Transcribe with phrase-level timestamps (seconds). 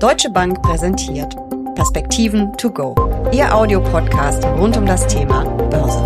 [0.00, 1.36] Deutsche Bank präsentiert
[1.74, 2.94] Perspektiven to go.
[3.32, 6.02] Ihr Audiopodcast rund um das Thema Börse.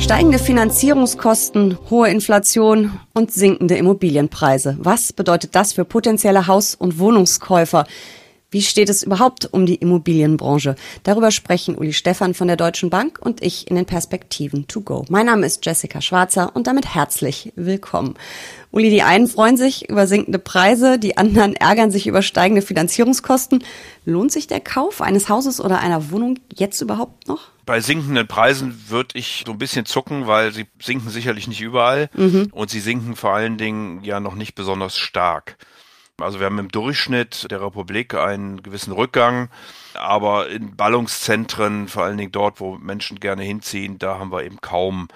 [0.00, 4.76] Steigende Finanzierungskosten, hohe Inflation und sinkende Immobilienpreise.
[4.78, 7.84] Was bedeutet das für potenzielle Haus- und Wohnungskäufer?
[8.52, 10.74] Wie steht es überhaupt um die Immobilienbranche?
[11.04, 15.04] Darüber sprechen Uli Stefan von der Deutschen Bank und ich in den Perspektiven to go.
[15.08, 18.14] Mein Name ist Jessica Schwarzer und damit herzlich willkommen.
[18.72, 23.62] Uli, die einen freuen sich über sinkende Preise, die anderen ärgern sich über steigende Finanzierungskosten.
[24.04, 27.50] Lohnt sich der Kauf eines Hauses oder einer Wohnung jetzt überhaupt noch?
[27.66, 32.10] Bei sinkenden Preisen würde ich so ein bisschen zucken, weil sie sinken sicherlich nicht überall
[32.14, 32.48] mhm.
[32.50, 35.56] und sie sinken vor allen Dingen ja noch nicht besonders stark.
[36.22, 39.48] Also wir haben im Durchschnitt der Republik einen gewissen Rückgang,
[39.94, 44.60] aber in Ballungszentren, vor allen Dingen dort, wo Menschen gerne hinziehen, da haben wir eben
[44.60, 45.08] kaum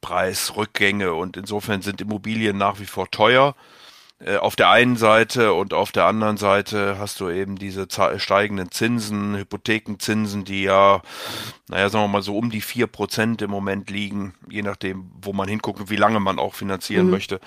[0.00, 3.54] Preisrückgänge und insofern sind Immobilien nach wie vor teuer
[4.22, 7.86] äh, auf der einen Seite und auf der anderen Seite hast du eben diese
[8.18, 11.00] steigenden Zinsen, Hypothekenzinsen, die ja,
[11.68, 15.32] naja, sagen wir mal so um die vier Prozent im Moment liegen, je nachdem, wo
[15.32, 17.12] man hinguckt und wie lange man auch finanzieren mhm.
[17.12, 17.40] möchte.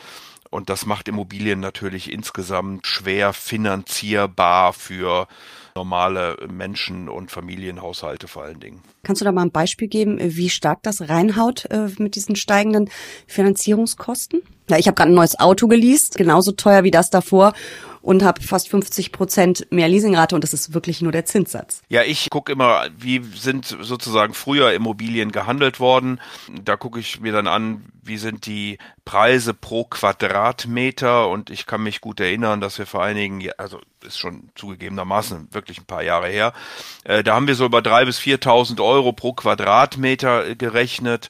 [0.53, 5.27] Und das macht Immobilien natürlich insgesamt schwer finanzierbar für
[5.75, 8.81] normale Menschen und Familienhaushalte vor allen Dingen.
[9.03, 12.89] Kannst du da mal ein Beispiel geben, wie stark das reinhaut äh, mit diesen steigenden
[13.27, 14.41] Finanzierungskosten?
[14.69, 17.53] Ja, ich habe gerade ein neues Auto geleast, genauso teuer wie das davor
[18.03, 21.81] und habe fast 50 Prozent mehr Leasingrate und das ist wirklich nur der Zinssatz.
[21.87, 26.19] Ja, ich gucke immer, wie sind sozusagen früher Immobilien gehandelt worden.
[26.63, 31.81] Da gucke ich mir dann an, wie sind die Preise pro Quadratmeter und ich kann
[31.81, 36.27] mich gut erinnern, dass wir vor einigen, also ist schon zugegebenermaßen wirklich ein paar Jahre
[36.27, 36.53] her,
[37.03, 41.29] äh, da haben wir so über drei bis 4.000 Euro pro Quadratmeter gerechnet.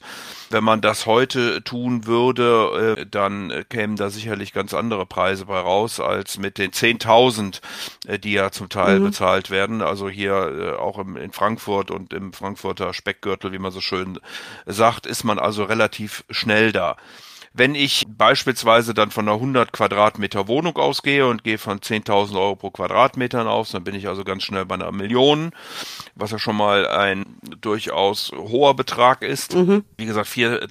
[0.50, 5.46] Wenn man das heute tun würde, äh, dann äh, kämen da sicherlich ganz andere Preise
[5.46, 7.60] bei raus als mit den 10.000,
[8.06, 9.04] äh, die ja zum Teil mhm.
[9.06, 9.82] bezahlt werden.
[9.82, 14.20] Also hier auch in Frankfurt und im Frankfurter Speckgürtel, wie man so schön
[14.66, 16.96] sagt, ist man also relativ schnell da.
[17.56, 22.56] Wenn ich beispielsweise dann von einer 100 Quadratmeter Wohnung ausgehe und gehe von 10.000 Euro
[22.56, 25.52] pro Quadratmeter aus, dann bin ich also ganz schnell bei einer Million,
[26.16, 27.24] was ja schon mal ein
[27.60, 29.54] durchaus hoher Betrag ist.
[29.54, 29.84] Mhm.
[29.96, 30.66] Wie gesagt, vier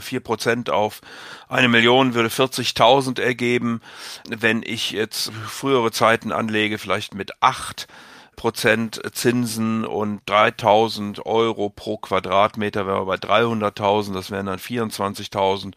[0.00, 1.00] vier Prozent auf
[1.48, 3.80] eine Million würde 40.000 ergeben.
[4.28, 7.88] Wenn ich jetzt frühere Zeiten anlege, vielleicht mit acht
[8.36, 15.72] Prozent Zinsen und 3000 Euro pro Quadratmeter, wären wir bei 300.000, das wären dann 24.000.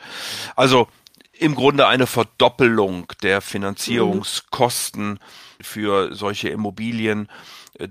[0.55, 0.87] Also
[1.39, 5.19] im Grunde eine Verdoppelung der Finanzierungskosten
[5.61, 7.29] für solche Immobilien.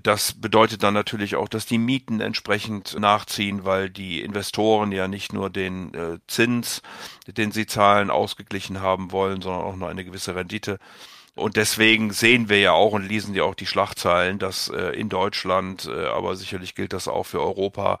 [0.03, 5.33] Das bedeutet dann natürlich auch, dass die Mieten entsprechend nachziehen, weil die Investoren ja nicht
[5.33, 6.83] nur den äh, Zins,
[7.25, 10.77] den sie zahlen, ausgeglichen haben wollen, sondern auch nur eine gewisse Rendite.
[11.39, 15.09] Und deswegen sehen wir ja auch und lesen ja auch die Schlagzeilen, dass äh, in
[15.09, 17.99] Deutschland, äh, aber sicherlich gilt das auch für Europa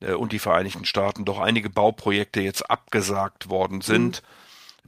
[0.00, 4.22] äh, und die Vereinigten Staaten, doch einige Bauprojekte jetzt abgesagt worden sind.
[4.22, 4.26] Mhm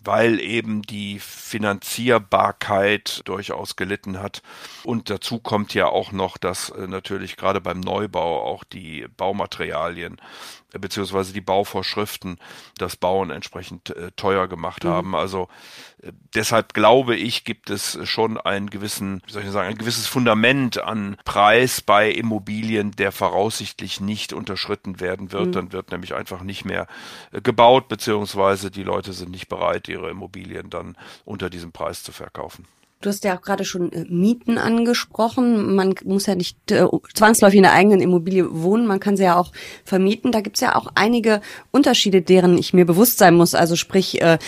[0.05, 4.43] weil eben die Finanzierbarkeit durchaus gelitten hat.
[4.85, 10.21] Und dazu kommt ja auch noch, dass äh, natürlich gerade beim Neubau auch die Baumaterialien
[10.78, 12.38] beziehungsweise die Bauvorschriften
[12.78, 14.88] das Bauen entsprechend äh, teuer gemacht mhm.
[14.88, 15.15] haben.
[15.15, 15.49] Also
[16.03, 20.06] äh, deshalb glaube ich, gibt es schon einen gewissen, wie soll ich sagen, ein gewisses
[20.06, 25.49] Fundament an Preis bei Immobilien, der voraussichtlich nicht unterschritten werden wird.
[25.49, 25.53] Mhm.
[25.53, 26.87] Dann wird nämlich einfach nicht mehr
[27.32, 32.12] äh, gebaut, beziehungsweise die Leute sind nicht bereit, ihre Immobilien dann unter diesem Preis zu
[32.12, 32.66] verkaufen.
[33.03, 35.75] Du hast ja auch gerade schon äh, Mieten angesprochen.
[35.75, 39.37] Man muss ja nicht äh, zwangsläufig in der eigenen Immobilie wohnen, man kann sie ja
[39.37, 39.53] auch
[39.85, 40.33] vermieten.
[40.33, 41.41] Da gibt's ja auch einige
[41.73, 43.55] Unterschiede, deren ich mir bewusst sein muss.
[43.55, 44.39] Also sprich äh,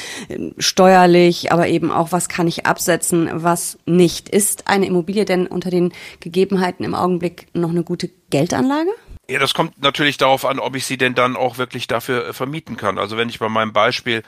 [0.59, 4.29] steuerlich, aber eben auch, was kann ich absetzen, was nicht.
[4.29, 8.91] Ist eine Immobilie denn unter den Gegebenheiten im Augenblick noch eine gute Geldanlage?
[9.29, 12.33] Ja, das kommt natürlich darauf an, ob ich sie denn dann auch wirklich dafür äh,
[12.35, 12.99] vermieten kann.
[12.99, 14.23] Also wenn ich bei meinem Beispiel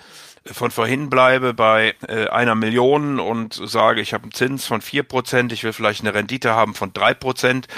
[0.47, 5.03] von vorhin bleibe bei äh, einer Million und sage, ich habe einen Zins von vier
[5.03, 7.69] Prozent, ich will vielleicht eine Rendite haben von drei Prozent,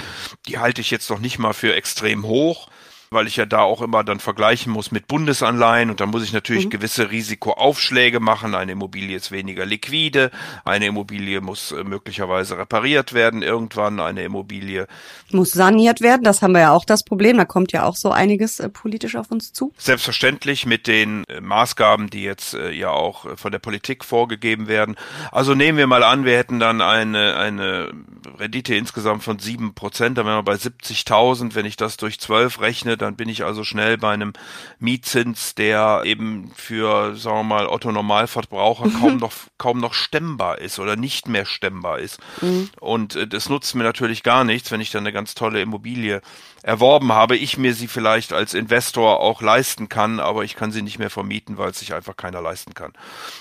[0.47, 2.69] die halte ich jetzt noch nicht mal für extrem hoch
[3.11, 6.33] weil ich ja da auch immer dann vergleichen muss mit Bundesanleihen und da muss ich
[6.33, 6.69] natürlich mhm.
[6.69, 8.53] gewisse Risikoaufschläge machen.
[8.53, 10.31] Eine Immobilie ist weniger liquide,
[10.63, 14.87] eine Immobilie muss äh, möglicherweise repariert werden irgendwann, eine Immobilie
[15.31, 16.23] muss saniert werden.
[16.23, 17.37] Das haben wir ja auch das Problem.
[17.37, 19.73] Da kommt ja auch so einiges äh, politisch auf uns zu.
[19.77, 24.95] Selbstverständlich mit den äh, Maßgaben, die jetzt äh, ja auch von der Politik vorgegeben werden.
[25.31, 27.91] Also nehmen wir mal an, wir hätten dann eine, eine
[28.37, 31.55] Rendite insgesamt von sieben Prozent, dann wären wir bei 70.000.
[31.55, 34.33] Wenn ich das durch zwölf rechne, dann bin ich also schnell bei einem
[34.79, 40.79] Mietzins, der eben für, sagen wir mal, Otto Normalverbraucher kaum noch, kaum noch stemmbar ist
[40.79, 42.19] oder nicht mehr stemmbar ist.
[42.41, 42.69] Mhm.
[42.79, 46.21] Und äh, das nutzt mir natürlich gar nichts, wenn ich dann eine ganz tolle Immobilie
[46.61, 50.81] erworben habe, ich mir sie vielleicht als Investor auch leisten kann, aber ich kann sie
[50.81, 52.91] nicht mehr vermieten, weil es sich einfach keiner leisten kann.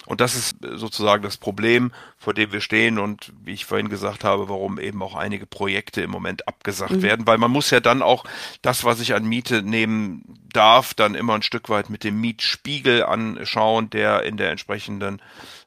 [0.06, 4.24] Und das ist sozusagen das Problem, vor dem wir stehen und wie ich vorhin gesagt
[4.24, 7.02] habe, warum eben auch einige Projekte im Moment abgesagt mhm.
[7.02, 8.24] werden, weil man muss ja dann auch
[8.62, 10.22] das, was ich an Miete nehmen
[10.52, 15.20] darf, dann immer ein Stück weit mit dem Mietspiegel anschauen, der in der entsprechenden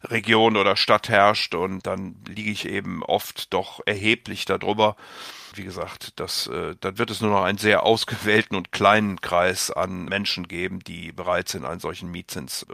[0.03, 1.55] Region oder Stadt herrscht.
[1.55, 4.95] Und dann liege ich eben oft doch erheblich darüber
[5.57, 9.71] wie gesagt, das, äh, dann wird es nur noch einen sehr ausgewählten und kleinen Kreis
[9.71, 12.73] an Menschen geben, die bereit sind, einen solchen Mietzins, äh,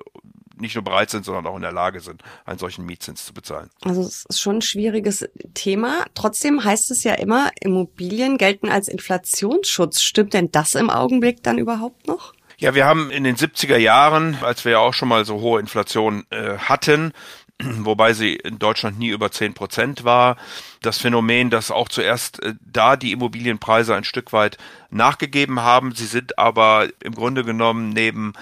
[0.60, 3.70] nicht nur bereit sind, sondern auch in der Lage sind, einen solchen Mietzins zu bezahlen.
[3.84, 6.06] Also es ist schon ein schwieriges Thema.
[6.16, 10.02] Trotzdem heißt es ja immer, Immobilien gelten als Inflationsschutz.
[10.02, 12.34] Stimmt denn das im Augenblick dann überhaupt noch?
[12.60, 15.60] Ja, wir haben in den 70er Jahren, als wir ja auch schon mal so hohe
[15.60, 17.14] Inflation äh, hatten,
[17.64, 20.38] wobei sie in Deutschland nie über zehn Prozent war.
[20.82, 24.58] Das Phänomen, dass auch zuerst äh, da die Immobilienpreise ein Stück weit
[24.90, 25.94] nachgegeben haben.
[25.96, 28.34] Sie sind aber im Grunde genommen neben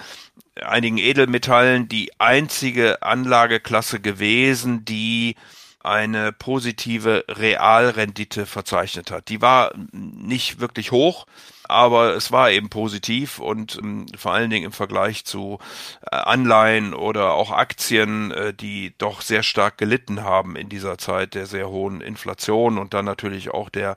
[0.56, 5.36] einigen Edelmetallen die einzige Anlageklasse gewesen, die
[5.80, 9.28] eine positive Realrendite verzeichnet hat.
[9.28, 11.26] Die war nicht wirklich hoch,
[11.68, 15.58] aber es war eben positiv und ähm, vor allen Dingen im Vergleich zu
[16.02, 21.34] äh, Anleihen oder auch Aktien, äh, die doch sehr stark gelitten haben in dieser Zeit
[21.34, 23.96] der sehr hohen Inflation und dann natürlich auch der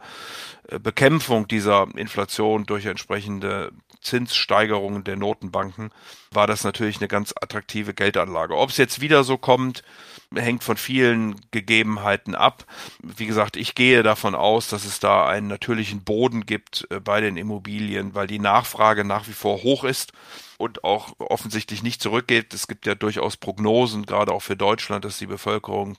[0.67, 5.91] äh, Bekämpfung dieser Inflation durch entsprechende Zinssteigerungen der Notenbanken,
[6.31, 8.57] war das natürlich eine ganz attraktive Geldanlage.
[8.57, 9.83] Ob es jetzt wieder so kommt,
[10.33, 12.65] hängt von vielen Gegebenheiten ab.
[13.01, 17.21] Wie gesagt, ich gehe davon aus, dass es da einen natürlichen Boden gibt äh, bei
[17.21, 20.13] den Immobilien, weil die Nachfrage nach wie vor hoch ist
[20.59, 22.53] und auch offensichtlich nicht zurückgeht.
[22.53, 25.97] Es gibt ja durchaus Prognosen, gerade auch für Deutschland, dass die Bevölkerung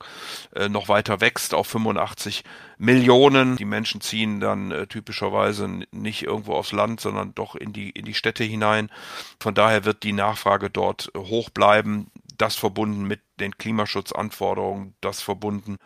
[0.54, 2.44] äh, noch weiter wächst auf 85
[2.78, 3.56] Millionen.
[3.56, 8.04] Die Menschen ziehen dann äh, typischerweise nicht irgendwo aufs Land, sondern doch in die, in
[8.04, 8.90] die Städte hinein.
[9.40, 12.10] Von daher wird die Nachfrage dort hoch bleiben
[12.40, 15.76] das verbunden mit den Klimaschutzanforderungen, das verbunden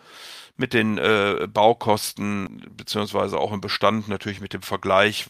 [0.57, 5.27] mit den äh, Baukosten, beziehungsweise auch im Bestand natürlich mit dem Vergleich,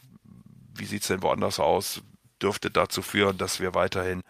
[0.75, 2.03] wie sieht's denn woanders aus,
[2.45, 4.21] dürfte dazu führen, dass wir weiterhin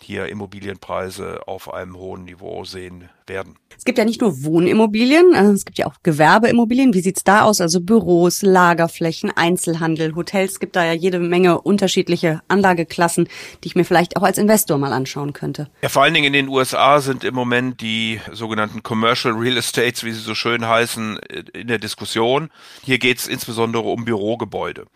[0.00, 3.56] hier Immobilienpreise auf einem hohen Niveau sehen werden.
[3.82, 6.94] Es gibt ja nicht nur Wohnimmobilien, äh, es gibt ja auch Gewerbeimmobilien.
[6.94, 7.60] Wie sieht's da aus?
[7.60, 10.52] Also Büros, Lagerflächen, Einzelhandel, Hotels.
[10.52, 13.28] Es gibt da ja jede Menge unterschiedliche Anlageklassen,
[13.64, 15.68] die ich mir vielleicht auch als Investor mal anschauen könnte.
[15.82, 20.04] Ja, vor allen Dingen in den USA sind im Moment die sogenannten Commercial Real Estates,
[20.04, 21.18] wie sie so schön heißen,
[21.52, 22.50] in der Diskussion.
[22.84, 24.86] Hier geht's insbesondere um Bürogebäude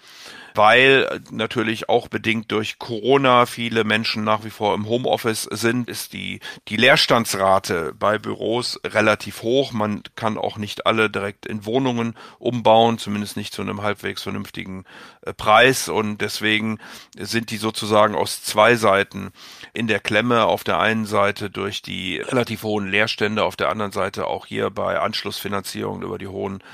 [0.56, 6.12] weil natürlich auch bedingt durch Corona viele Menschen nach wie vor im Homeoffice sind, ist
[6.12, 9.70] die, die Leerstandsrate bei Büros relativ hoch.
[9.70, 14.84] Man kann auch nicht alle direkt in Wohnungen umbauen, zumindest nicht zu einem halbwegs vernünftigen
[15.22, 16.80] äh, Preis und deswegen
[17.16, 19.30] sind die sozusagen aus zwei Seiten
[19.74, 20.46] in der Klemme.
[20.46, 24.70] Auf der einen Seite durch die relativ hohen Leerstände, auf der anderen Seite auch hier
[24.70, 26.64] bei Anschlussfinanzierung über die hohen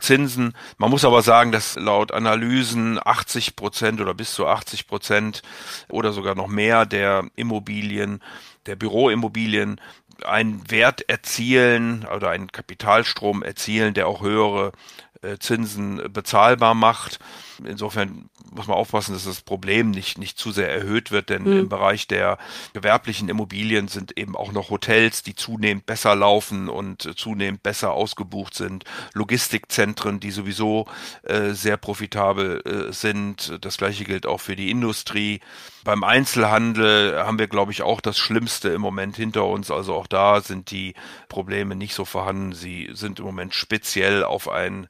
[0.00, 0.54] Zinsen.
[0.78, 5.42] Man muss aber sagen, dass laut Analysen 80 Prozent oder bis zu 80 Prozent
[5.88, 8.20] oder sogar noch mehr der Immobilien,
[8.66, 9.80] der Büroimmobilien
[10.24, 14.72] einen Wert erzielen oder einen Kapitalstrom erzielen, der auch höhere
[15.11, 17.18] äh, Zinsen bezahlbar macht.
[17.64, 21.58] Insofern muss man aufpassen, dass das Problem nicht, nicht zu sehr erhöht wird, denn mhm.
[21.60, 22.38] im Bereich der
[22.72, 28.54] gewerblichen Immobilien sind eben auch noch Hotels, die zunehmend besser laufen und zunehmend besser ausgebucht
[28.54, 30.86] sind, Logistikzentren, die sowieso
[31.22, 33.58] äh, sehr profitabel äh, sind.
[33.60, 35.40] Das gleiche gilt auch für die Industrie.
[35.84, 39.70] Beim Einzelhandel haben wir, glaube ich, auch das Schlimmste im Moment hinter uns.
[39.70, 40.94] Also auch da sind die
[41.28, 42.52] Probleme nicht so vorhanden.
[42.52, 44.88] Sie sind im Moment speziell auf ein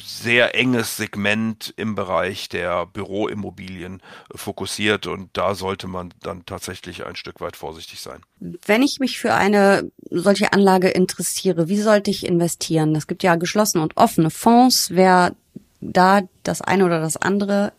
[0.00, 4.00] sehr enges Segment im Bereich der Büroimmobilien
[4.32, 8.20] fokussiert und da sollte man dann tatsächlich ein Stück weit vorsichtig sein.
[8.38, 12.94] Wenn ich mich für eine solche Anlage interessiere, wie sollte ich investieren?
[12.94, 14.90] Es gibt ja geschlossene und offene Fonds.
[14.90, 15.34] Wäre
[15.80, 17.72] da das eine oder das andere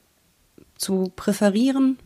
[0.76, 1.98] zu präferieren?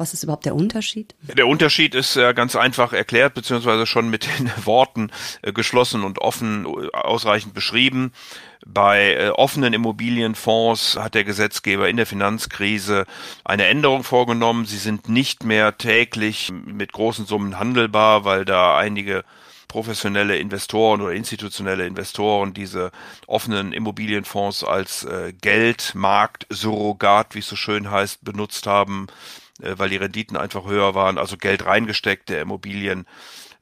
[0.00, 1.14] Was ist überhaupt der Unterschied?
[1.20, 5.10] Der Unterschied ist äh, ganz einfach erklärt, beziehungsweise schon mit den Worten
[5.42, 8.12] äh, geschlossen und offen äh, ausreichend beschrieben.
[8.64, 13.04] Bei äh, offenen Immobilienfonds hat der Gesetzgeber in der Finanzkrise
[13.44, 14.64] eine Änderung vorgenommen.
[14.64, 19.22] Sie sind nicht mehr täglich mit großen Summen handelbar, weil da einige
[19.68, 22.90] professionelle Investoren oder institutionelle Investoren diese
[23.26, 29.06] offenen Immobilienfonds als äh, Geldmarkt, Surrogat, wie es so schön heißt, benutzt haben,
[29.62, 33.06] weil die Renditen einfach höher waren, also Geld reingesteckt, der Immobilien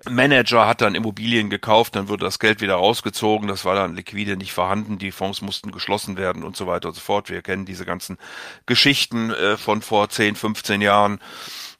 [0.08, 4.36] Manager hat dann Immobilien gekauft, dann wurde das Geld wieder rausgezogen, das war dann liquide
[4.36, 7.30] nicht vorhanden, die Fonds mussten geschlossen werden und so weiter und so fort.
[7.30, 8.16] Wir kennen diese ganzen
[8.66, 11.18] Geschichten äh, von vor 10, 15 Jahren.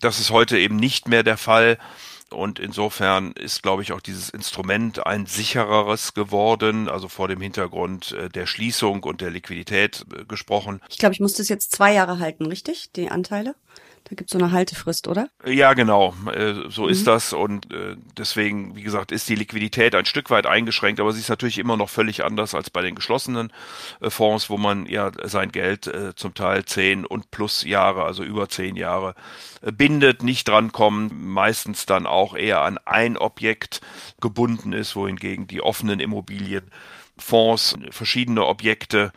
[0.00, 1.78] Das ist heute eben nicht mehr der Fall.
[2.30, 8.12] Und insofern ist, glaube ich, auch dieses Instrument ein sichereres geworden, also vor dem Hintergrund
[8.12, 10.82] äh, der Schließung und der Liquidität äh, gesprochen.
[10.90, 12.90] Ich glaube, ich muss das jetzt zwei Jahre halten, richtig?
[12.96, 13.54] Die Anteile?
[14.04, 15.28] Da gibt es so eine Haltefrist, oder?
[15.44, 16.14] Ja, genau.
[16.32, 16.88] Äh, so mhm.
[16.88, 17.32] ist das.
[17.32, 21.28] Und äh, deswegen, wie gesagt, ist die Liquidität ein Stück weit eingeschränkt, aber sie ist
[21.28, 23.52] natürlich immer noch völlig anders als bei den geschlossenen
[24.00, 28.48] äh, Fonds, wo man ja sein Geld zum Teil zehn und plus Jahre, also über
[28.48, 29.14] zehn Jahre,
[29.60, 33.80] bindet, nicht drankommen, meistens dann auch eher an ein Objekt
[34.20, 39.12] gebunden ist, wohingegen die offenen Immobilienfonds verschiedene Objekte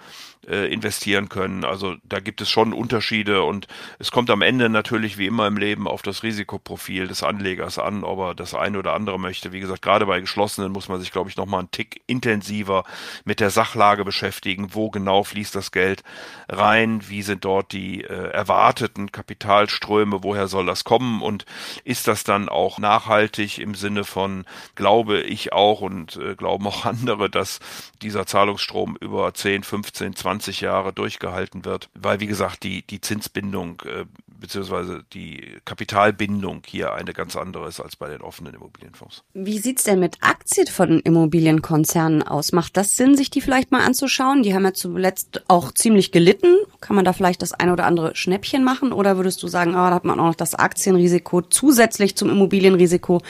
[0.47, 1.63] äh, investieren können.
[1.63, 3.67] Also da gibt es schon Unterschiede und
[3.99, 8.03] es kommt am Ende natürlich wie immer im Leben auf das Risikoprofil des Anlegers an,
[8.03, 9.51] ob er das eine oder andere möchte.
[9.51, 12.85] Wie gesagt, gerade bei geschlossenen muss man sich, glaube ich, noch mal einen Tick intensiver
[13.23, 14.73] mit der Sachlage beschäftigen.
[14.73, 16.03] Wo genau fließt das Geld
[16.49, 17.07] rein?
[17.07, 20.23] Wie sind dort die äh, erwarteten Kapitalströme?
[20.23, 21.21] Woher soll das kommen?
[21.21, 21.45] Und
[21.83, 24.45] ist das dann auch nachhaltig im Sinne von,
[24.75, 27.59] glaube ich auch und äh, glauben auch andere, dass
[28.01, 33.01] dieser Zahlungsstrom über 10, 15, 20 20 Jahre durchgehalten wird, weil wie gesagt die, die
[33.01, 34.05] Zinsbindung äh,
[34.39, 39.23] beziehungsweise die Kapitalbindung hier eine ganz andere ist als bei den offenen Immobilienfonds.
[39.33, 42.51] Wie sieht's denn mit Aktien von Immobilienkonzernen aus?
[42.51, 44.41] Macht das Sinn, sich die vielleicht mal anzuschauen?
[44.41, 46.55] Die haben ja zuletzt auch ziemlich gelitten.
[46.79, 48.93] Kann man da vielleicht das eine oder andere Schnäppchen machen?
[48.93, 53.21] Oder würdest du sagen, oh, da hat man auch noch das Aktienrisiko zusätzlich zum Immobilienrisiko?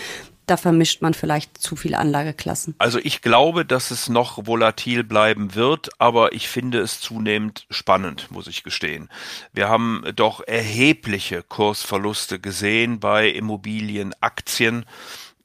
[0.51, 2.75] Da vermischt man vielleicht zu viele Anlageklassen.
[2.77, 8.29] Also ich glaube, dass es noch volatil bleiben wird, aber ich finde es zunehmend spannend,
[8.31, 9.07] muss ich gestehen.
[9.53, 14.85] Wir haben doch erhebliche Kursverluste gesehen bei Immobilienaktien.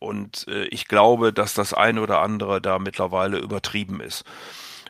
[0.01, 4.25] Und äh, ich glaube, dass das eine oder andere da mittlerweile übertrieben ist.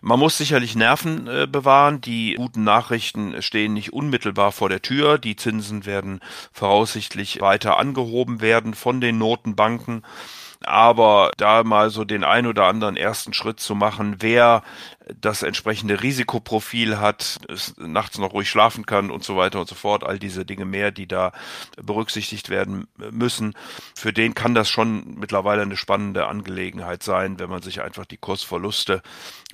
[0.07, 2.01] Man muss sicherlich Nerven äh, bewahren.
[2.01, 5.19] Die guten Nachrichten stehen nicht unmittelbar vor der Tür.
[5.19, 6.21] Die Zinsen werden
[6.53, 10.05] voraussichtlich weiter angehoben werden von den Notenbanken.
[10.67, 14.65] Aber da mal so den ein oder anderen ersten Schritt zu machen, wer
[15.21, 17.39] das entsprechende Risikoprofil hat,
[17.77, 20.91] nachts noch ruhig schlafen kann und so weiter und so fort, all diese Dinge mehr,
[20.91, 21.31] die da
[21.81, 23.55] berücksichtigt werden müssen.
[23.95, 28.17] Für den kann das schon mittlerweile eine spannende Angelegenheit sein, wenn man sich einfach die
[28.17, 29.03] Kursverluste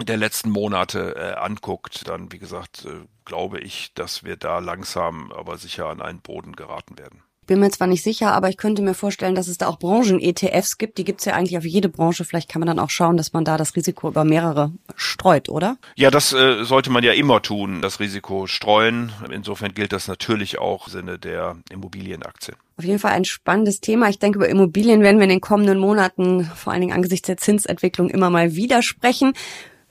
[0.00, 2.08] der letzten Monate äh, anguckt.
[2.08, 6.56] Dann, wie gesagt, äh, glaube ich, dass wir da langsam aber sicher an einen Boden
[6.56, 7.22] geraten werden.
[7.52, 10.78] Bin mir zwar nicht sicher, aber ich könnte mir vorstellen, dass es da auch Branchen-ETFs
[10.78, 10.96] gibt.
[10.96, 12.24] Die gibt's ja eigentlich auf jede Branche.
[12.24, 15.76] Vielleicht kann man dann auch schauen, dass man da das Risiko über mehrere streut, oder?
[15.94, 19.12] Ja, das äh, sollte man ja immer tun, das Risiko streuen.
[19.30, 22.56] Insofern gilt das natürlich auch im Sinne der Immobilienaktien.
[22.78, 24.08] Auf jeden Fall ein spannendes Thema.
[24.08, 27.36] Ich denke, über Immobilien werden wir in den kommenden Monaten, vor allen Dingen angesichts der
[27.36, 29.34] Zinsentwicklung, immer mal wieder sprechen.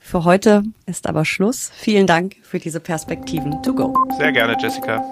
[0.00, 1.70] Für heute ist aber Schluss.
[1.76, 3.94] Vielen Dank für diese Perspektiven to go.
[4.18, 5.08] Sehr gerne, Jessica.